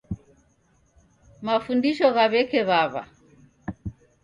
[1.51, 3.03] Mafundisho gha w'eke w'aw'a